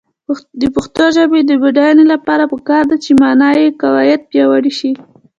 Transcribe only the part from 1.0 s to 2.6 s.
ژبې د بډاینې لپاره